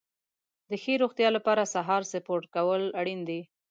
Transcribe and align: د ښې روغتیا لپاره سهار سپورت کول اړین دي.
د 0.69 0.71
ښې 0.81 0.93
روغتیا 1.03 1.29
لپاره 1.37 1.71
سهار 1.73 2.01
سپورت 2.11 2.45
کول 2.55 2.83
اړین 2.99 3.19
دي. 3.29 3.41